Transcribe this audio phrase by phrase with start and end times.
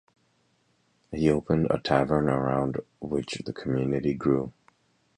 [1.11, 4.51] He opened a tavern around which the community grew.